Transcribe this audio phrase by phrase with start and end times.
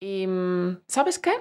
[0.00, 1.32] Y mm, ¿sabes qué?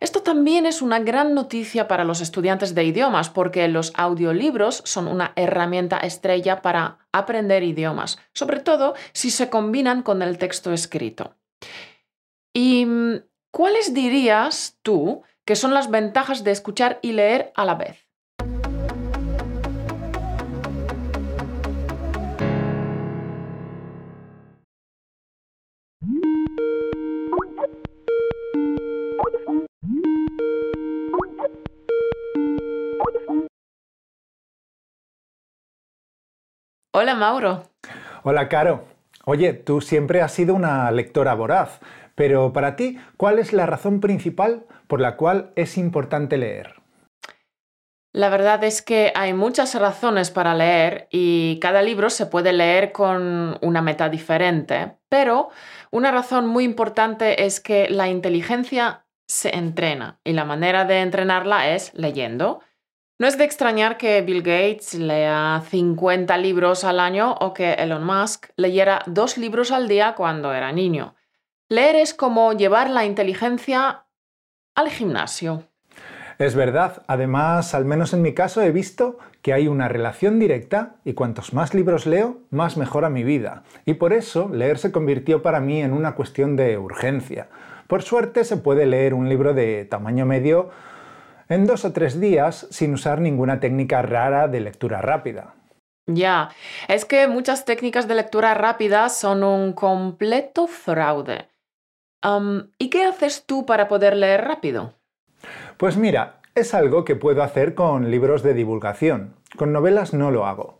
[0.00, 5.08] Esto también es una gran noticia para los estudiantes de idiomas porque los audiolibros son
[5.08, 11.36] una herramienta estrella para aprender idiomas, sobre todo si se combinan con el texto escrito.
[12.52, 17.74] ¿Y mm, cuáles dirías tú que son las ventajas de escuchar y leer a la
[17.74, 18.06] vez?
[36.96, 37.64] Hola Mauro.
[38.22, 38.84] Hola Caro.
[39.24, 41.80] Oye, tú siempre has sido una lectora voraz,
[42.14, 46.76] pero para ti, ¿cuál es la razón principal por la cual es importante leer?
[48.12, 52.92] La verdad es que hay muchas razones para leer y cada libro se puede leer
[52.92, 55.48] con una meta diferente, pero
[55.90, 61.70] una razón muy importante es que la inteligencia se entrena y la manera de entrenarla
[61.70, 62.60] es leyendo.
[63.16, 68.04] No es de extrañar que Bill Gates lea 50 libros al año o que Elon
[68.04, 71.14] Musk leyera dos libros al día cuando era niño.
[71.68, 74.06] Leer es como llevar la inteligencia
[74.74, 75.62] al gimnasio.
[76.38, 80.96] Es verdad, además, al menos en mi caso he visto que hay una relación directa
[81.04, 83.62] y cuantos más libros leo, más mejora mi vida.
[83.84, 87.46] Y por eso leer se convirtió para mí en una cuestión de urgencia.
[87.86, 90.70] Por suerte se puede leer un libro de tamaño medio
[91.48, 95.54] en dos o tres días sin usar ninguna técnica rara de lectura rápida.
[96.06, 96.50] Ya,
[96.88, 101.48] es que muchas técnicas de lectura rápida son un completo fraude.
[102.78, 104.94] ¿Y qué haces tú para poder leer rápido?
[105.76, 109.34] Pues mira, es algo que puedo hacer con libros de divulgación.
[109.56, 110.78] Con novelas no lo hago.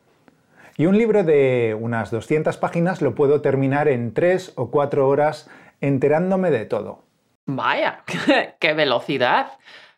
[0.76, 5.50] Y un libro de unas 200 páginas lo puedo terminar en tres o cuatro horas
[5.80, 7.02] enterándome de todo.
[7.46, 8.02] Vaya,
[8.58, 9.52] qué velocidad.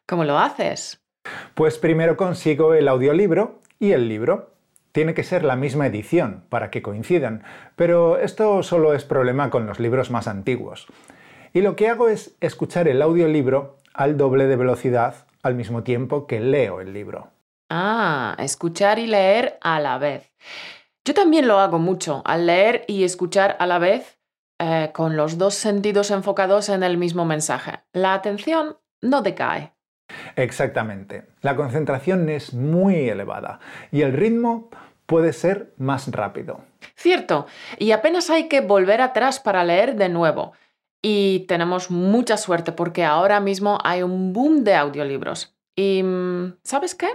[0.06, 1.02] ¿Cómo lo haces?
[1.54, 4.52] Pues primero consigo el audiolibro y el libro.
[4.92, 7.42] Tiene que ser la misma edición para que coincidan,
[7.74, 10.86] pero esto solo es problema con los libros más antiguos.
[11.52, 16.26] Y lo que hago es escuchar el audiolibro al doble de velocidad al mismo tiempo
[16.26, 17.30] que leo el libro.
[17.68, 20.32] Ah, escuchar y leer a la vez.
[21.04, 24.18] Yo también lo hago mucho, al leer y escuchar a la vez,
[24.58, 27.80] eh, con los dos sentidos enfocados en el mismo mensaje.
[27.92, 29.75] La atención no decae.
[30.36, 31.24] Exactamente.
[31.40, 34.70] La concentración es muy elevada y el ritmo
[35.06, 36.60] puede ser más rápido.
[36.94, 37.46] Cierto,
[37.78, 40.52] y apenas hay que volver atrás para leer de nuevo.
[41.02, 45.56] Y tenemos mucha suerte porque ahora mismo hay un boom de audiolibros.
[45.76, 47.08] Y mm, ¿sabes qué?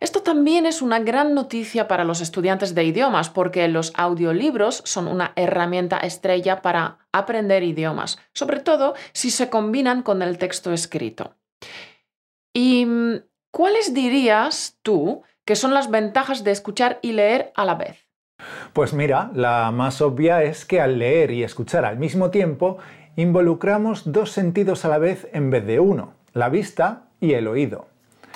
[0.00, 5.08] Esto también es una gran noticia para los estudiantes de idiomas porque los audiolibros son
[5.08, 11.34] una herramienta estrella para aprender idiomas, sobre todo si se combinan con el texto escrito.
[12.58, 13.20] ¿Y mm,
[13.52, 18.08] cuáles dirías tú que son las ventajas de escuchar y leer a la vez?
[18.72, 22.78] Pues mira, la más obvia es que al leer y escuchar al mismo tiempo
[23.14, 27.86] involucramos dos sentidos a la vez en vez de uno, la vista y el oído.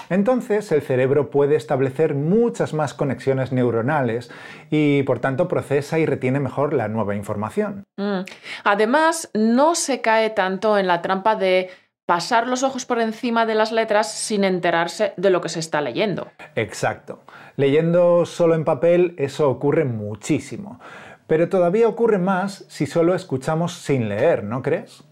[0.09, 4.31] Entonces el cerebro puede establecer muchas más conexiones neuronales
[4.71, 7.85] y por tanto procesa y retiene mejor la nueva información.
[7.97, 8.21] Mm.
[8.65, 11.71] Además, no se cae tanto en la trampa de
[12.07, 15.81] pasar los ojos por encima de las letras sin enterarse de lo que se está
[15.81, 16.29] leyendo.
[16.55, 17.21] Exacto.
[17.57, 20.81] Leyendo solo en papel eso ocurre muchísimo.
[21.27, 25.05] Pero todavía ocurre más si solo escuchamos sin leer, ¿no crees?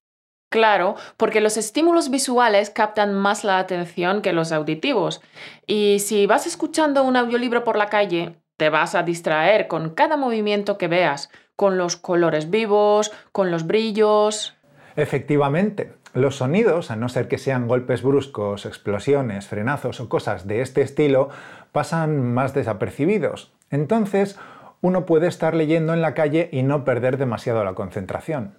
[0.50, 5.22] Claro, porque los estímulos visuales captan más la atención que los auditivos.
[5.66, 10.16] Y si vas escuchando un audiolibro por la calle, te vas a distraer con cada
[10.16, 14.56] movimiento que veas, con los colores vivos, con los brillos.
[14.96, 20.60] Efectivamente, los sonidos, a no ser que sean golpes bruscos, explosiones, frenazos o cosas de
[20.60, 21.28] este estilo,
[21.72, 23.52] pasan más desapercibidos.
[23.70, 24.38] Entonces,
[24.80, 28.56] uno puede estar leyendo en la calle y no perder demasiado la concentración.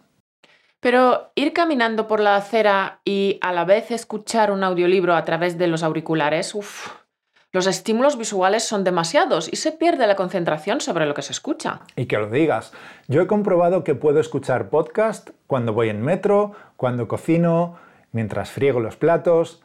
[0.79, 5.57] Pero ir caminando por la acera y a la vez escuchar un audiolibro a través
[5.57, 6.89] de los auriculares, uff,
[7.53, 11.81] los estímulos visuales son demasiados y se pierde la concentración sobre lo que se escucha.
[11.97, 12.71] Y que lo digas.
[13.09, 17.77] Yo he comprobado que puedo escuchar podcast cuando voy en metro, cuando cocino,
[18.13, 19.61] mientras friego los platos.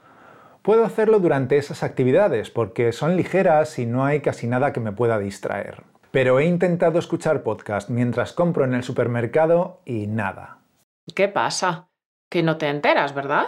[0.62, 4.90] Puedo hacerlo durante esas actividades porque son ligeras y no hay casi nada que me
[4.90, 5.84] pueda distraer.
[6.10, 10.58] Pero he intentado escuchar podcast mientras compro en el supermercado y nada.
[11.14, 11.88] ¿Qué pasa?
[12.28, 13.46] Que no te enteras, ¿verdad?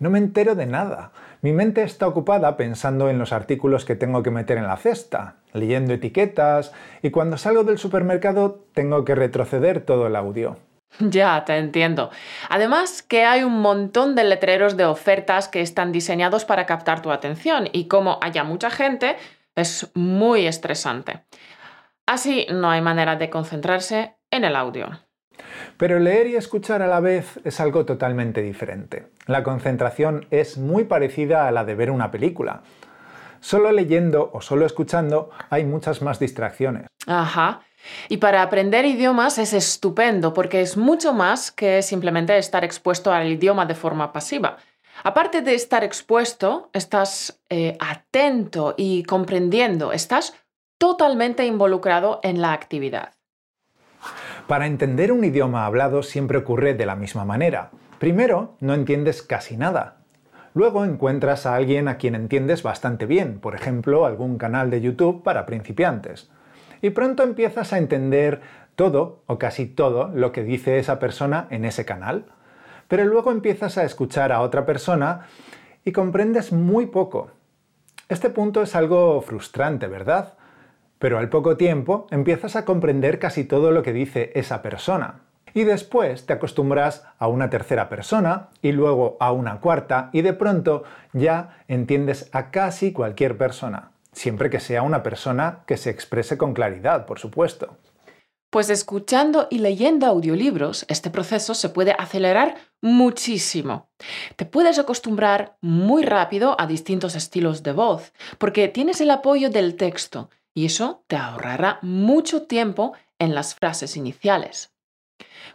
[0.00, 1.12] No me entero de nada.
[1.42, 5.36] Mi mente está ocupada pensando en los artículos que tengo que meter en la cesta,
[5.52, 6.72] leyendo etiquetas
[7.02, 10.56] y cuando salgo del supermercado tengo que retroceder todo el audio.
[10.98, 12.10] Ya, te entiendo.
[12.48, 17.10] Además que hay un montón de letreros de ofertas que están diseñados para captar tu
[17.10, 19.16] atención y como haya mucha gente,
[19.54, 21.24] es muy estresante.
[22.06, 25.05] Así no hay manera de concentrarse en el audio.
[25.76, 29.06] Pero leer y escuchar a la vez es algo totalmente diferente.
[29.26, 32.62] La concentración es muy parecida a la de ver una película.
[33.40, 36.86] Solo leyendo o solo escuchando hay muchas más distracciones.
[37.06, 37.60] Ajá.
[38.08, 43.28] Y para aprender idiomas es estupendo porque es mucho más que simplemente estar expuesto al
[43.28, 44.56] idioma de forma pasiva.
[45.04, 50.34] Aparte de estar expuesto, estás eh, atento y comprendiendo, estás
[50.78, 53.15] totalmente involucrado en la actividad.
[54.46, 57.70] Para entender un idioma hablado siempre ocurre de la misma manera.
[57.98, 59.96] Primero, no entiendes casi nada.
[60.54, 65.22] Luego encuentras a alguien a quien entiendes bastante bien, por ejemplo, algún canal de YouTube
[65.22, 66.30] para principiantes
[66.80, 68.40] y pronto empiezas a entender
[68.74, 72.26] todo o casi todo lo que dice esa persona en ese canal.
[72.88, 75.26] Pero luego empiezas a escuchar a otra persona
[75.84, 77.30] y comprendes muy poco.
[78.08, 80.34] Este punto es algo frustrante, ¿verdad?
[80.98, 85.20] Pero al poco tiempo empiezas a comprender casi todo lo que dice esa persona.
[85.54, 90.34] Y después te acostumbras a una tercera persona y luego a una cuarta y de
[90.34, 96.38] pronto ya entiendes a casi cualquier persona siempre que sea una persona que se exprese
[96.38, 97.76] con claridad, por supuesto.
[98.50, 103.90] Pues escuchando y leyendo audiolibros, este proceso se puede acelerar muchísimo.
[104.36, 109.76] Te puedes acostumbrar muy rápido a distintos estilos de voz, porque tienes el apoyo del
[109.76, 114.72] texto, y eso te ahorrará mucho tiempo en las frases iniciales.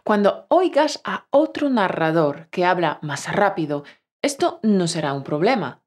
[0.03, 3.83] Cuando oigas a otro narrador que habla más rápido,
[4.21, 5.81] esto no será un problema,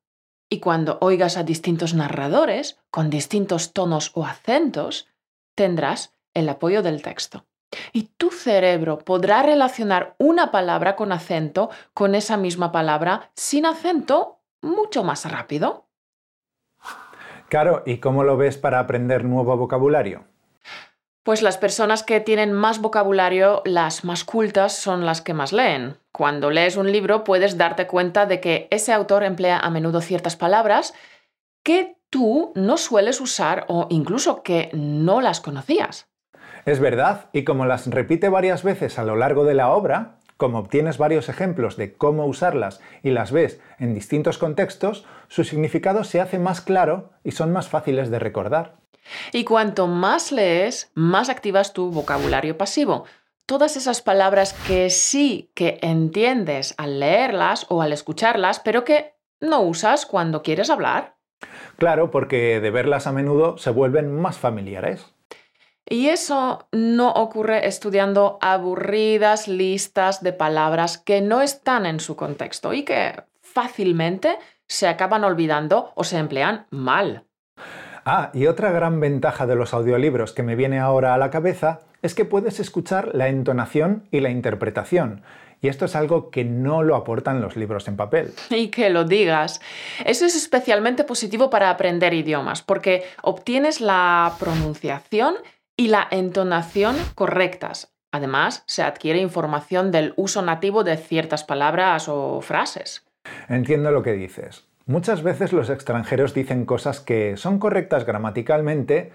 [0.51, 5.07] y cuando oigas a distintos narradores con distintos tonos o acentos,
[5.55, 7.47] tendrás el apoyo del texto.
[7.93, 14.41] Y tu cerebro podrá relacionar una palabra con acento con esa misma palabra sin acento
[14.61, 15.84] mucho más rápido.
[17.49, 20.25] Claro, ¿y cómo lo ves para aprender nuevo vocabulario?
[21.23, 25.97] Pues las personas que tienen más vocabulario, las más cultas, son las que más leen.
[26.13, 30.37] Cuando lees un libro puedes darte cuenta de que ese autor emplea a menudo ciertas
[30.37, 30.93] palabras
[31.63, 36.09] que tú no sueles usar o incluso que no las conocías.
[36.67, 40.59] Es verdad, y como las repite varias veces a lo largo de la obra, como
[40.59, 46.21] obtienes varios ejemplos de cómo usarlas y las ves en distintos contextos, su significado se
[46.21, 48.77] hace más claro y son más fáciles de recordar.
[49.33, 53.07] Y cuanto más lees, más activas tu vocabulario pasivo.
[53.47, 59.63] Todas esas palabras que sí que entiendes al leerlas o al escucharlas, pero que no
[59.63, 61.17] usas cuando quieres hablar.
[61.79, 65.14] Claro, porque de verlas a menudo se vuelven más familiares.
[65.89, 72.73] Y eso no ocurre estudiando aburridas listas de palabras que no están en su contexto
[72.73, 77.25] y que fácilmente se acaban olvidando o se emplean mal.
[78.07, 81.81] Ah, y otra gran ventaja de los audiolibros que me viene ahora a la cabeza
[82.03, 85.23] es que puedes escuchar la entonación y la interpretación.
[85.63, 88.35] Y esto es algo que no lo aportan los libros en papel.
[88.51, 89.63] Y que lo digas.
[90.05, 95.37] Eso es especialmente positivo para aprender idiomas, porque obtienes la pronunciación
[95.77, 97.95] y la entonación correctas.
[98.13, 103.05] Además, se adquiere información del uso nativo de ciertas palabras o frases.
[103.49, 104.65] Entiendo lo que dices.
[104.87, 109.13] Muchas veces los extranjeros dicen cosas que son correctas gramaticalmente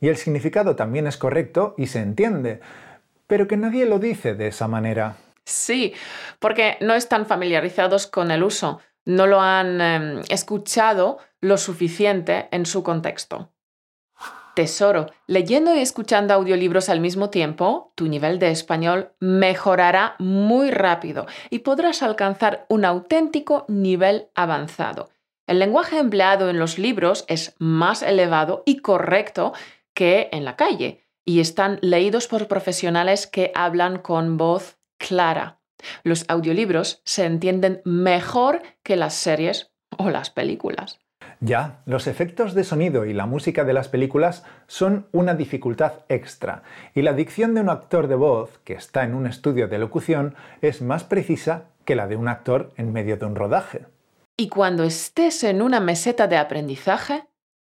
[0.00, 2.60] y el significado también es correcto y se entiende,
[3.26, 5.16] pero que nadie lo dice de esa manera.
[5.44, 5.94] Sí,
[6.38, 12.66] porque no están familiarizados con el uso, no lo han em, escuchado lo suficiente en
[12.66, 13.52] su contexto.
[14.60, 21.24] Tesoro, leyendo y escuchando audiolibros al mismo tiempo, tu nivel de español mejorará muy rápido
[21.48, 25.08] y podrás alcanzar un auténtico nivel avanzado.
[25.46, 29.54] El lenguaje empleado en los libros es más elevado y correcto
[29.94, 35.62] que en la calle y están leídos por profesionales que hablan con voz clara.
[36.02, 40.98] Los audiolibros se entienden mejor que las series o las películas.
[41.42, 46.62] Ya, los efectos de sonido y la música de las películas son una dificultad extra,
[46.94, 50.34] y la dicción de un actor de voz que está en un estudio de locución
[50.60, 53.86] es más precisa que la de un actor en medio de un rodaje.
[54.36, 57.24] Y cuando estés en una meseta de aprendizaje,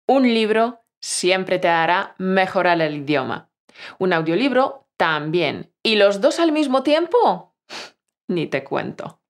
[0.07, 3.49] un libro siempre te hará mejorar el idioma.
[3.99, 5.73] Un audiolibro también.
[5.83, 7.53] ¿Y los dos al mismo tiempo?
[8.29, 9.21] Ni te cuento.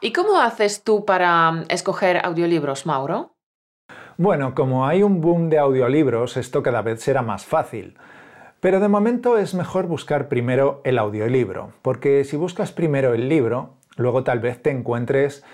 [0.00, 3.34] ¿Y cómo haces tú para mm, escoger audiolibros, Mauro?
[4.16, 7.98] Bueno, como hay un boom de audiolibros, esto cada vez será más fácil.
[8.60, 13.74] Pero de momento es mejor buscar primero el audiolibro, porque si buscas primero el libro,
[13.96, 15.44] luego tal vez te encuentres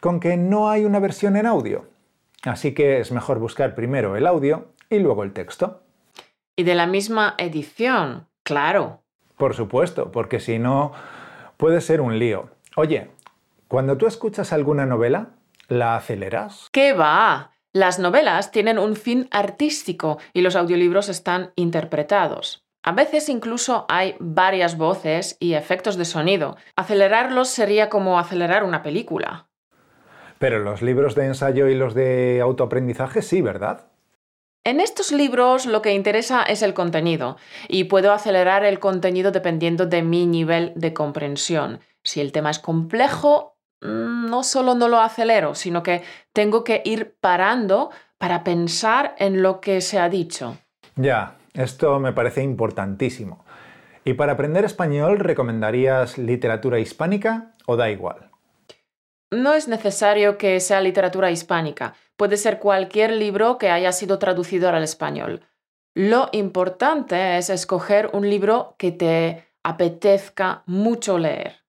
[0.00, 1.86] con que no hay una versión en audio.
[2.42, 5.80] Así que es mejor buscar primero el audio y luego el texto.
[6.56, 9.00] Y de la misma edición, claro.
[9.36, 10.92] Por supuesto, porque si no
[11.56, 12.50] puede ser un lío.
[12.76, 13.10] Oye,
[13.74, 15.30] cuando tú escuchas alguna novela,
[15.66, 16.68] ¿la aceleras?
[16.70, 17.50] ¿Qué va?
[17.72, 22.64] Las novelas tienen un fin artístico y los audiolibros están interpretados.
[22.84, 26.56] A veces incluso hay varias voces y efectos de sonido.
[26.76, 29.48] Acelerarlos sería como acelerar una película.
[30.38, 33.88] Pero los libros de ensayo y los de autoaprendizaje sí, ¿verdad?
[34.62, 39.86] En estos libros lo que interesa es el contenido y puedo acelerar el contenido dependiendo
[39.86, 41.80] de mi nivel de comprensión.
[42.04, 43.53] Si el tema es complejo,
[43.84, 49.60] no solo no lo acelero, sino que tengo que ir parando para pensar en lo
[49.60, 50.56] que se ha dicho.
[50.96, 53.44] Ya, esto me parece importantísimo.
[54.04, 58.30] ¿Y para aprender español recomendarías literatura hispánica o da igual?
[59.30, 61.94] No es necesario que sea literatura hispánica.
[62.16, 65.40] Puede ser cualquier libro que haya sido traducido al español.
[65.94, 71.63] Lo importante es escoger un libro que te apetezca mucho leer.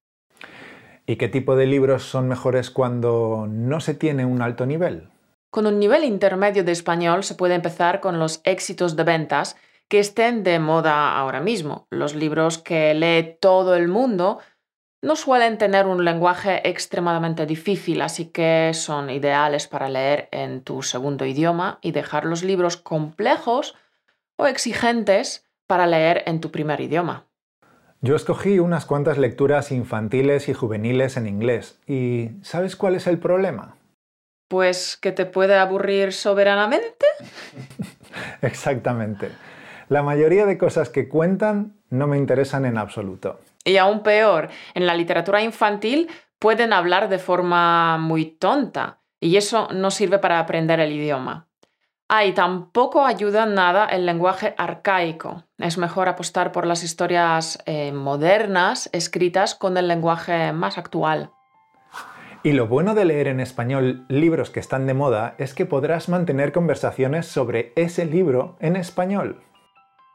[1.07, 5.09] ¿Y qué tipo de libros son mejores cuando no se tiene un alto nivel?
[5.51, 9.55] Con un nivel intermedio de español se puede empezar con los éxitos de ventas
[9.87, 11.87] que estén de moda ahora mismo.
[11.91, 14.39] Los libros que lee todo el mundo
[15.03, 20.81] no suelen tener un lenguaje extremadamente difícil, así que son ideales para leer en tu
[20.81, 23.75] segundo idioma y dejar los libros complejos
[24.37, 27.27] o exigentes para leer en tu primer idioma.
[28.01, 31.79] Yo escogí unas cuantas lecturas infantiles y juveniles en inglés.
[31.87, 33.77] ¿Y sabes cuál es el problema?
[34.47, 37.05] Pues que te puede aburrir soberanamente.
[38.41, 39.31] Exactamente.
[39.89, 43.39] La mayoría de cosas que cuentan no me interesan en absoluto.
[43.63, 46.09] Y aún peor, en la literatura infantil
[46.39, 51.47] pueden hablar de forma muy tonta y eso no sirve para aprender el idioma.
[52.07, 55.43] Ah, y tampoco ayuda nada el lenguaje arcaico.
[55.57, 61.31] Es mejor apostar por las historias eh, modernas escritas con el lenguaje más actual.
[62.43, 66.07] Y lo bueno de leer en español libros que están de moda es que podrás
[66.07, 69.41] mantener conversaciones sobre ese libro en español.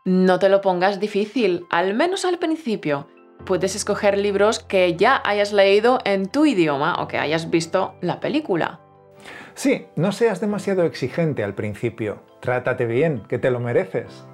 [0.04, 3.09] No te lo pongas difícil, al menos al principio.
[3.44, 8.20] Puedes escoger libros que ya hayas leído en tu idioma o que hayas visto la
[8.20, 8.78] película.
[9.61, 12.23] Sí, no seas demasiado exigente al principio.
[12.40, 14.26] Trátate bien, que te lo mereces.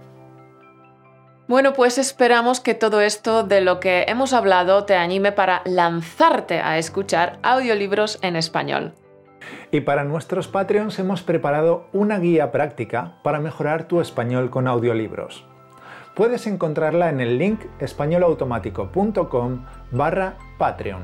[1.48, 6.60] Bueno, pues esperamos que todo esto de lo que hemos hablado te anime para lanzarte
[6.60, 8.94] a escuchar audiolibros en español.
[9.72, 15.44] Y para nuestros Patreons hemos preparado una guía práctica para mejorar tu español con audiolibros
[16.14, 21.02] puedes encontrarla en el link españolautomático.com barra Patreon.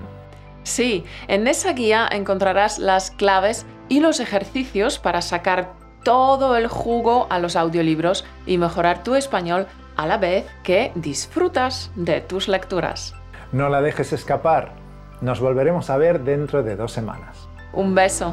[0.64, 7.26] Sí, en esa guía encontrarás las claves y los ejercicios para sacar todo el jugo
[7.28, 13.14] a los audiolibros y mejorar tu español a la vez que disfrutas de tus lecturas.
[13.52, 14.72] No la dejes escapar.
[15.20, 17.46] Nos volveremos a ver dentro de dos semanas.
[17.74, 18.32] Un beso.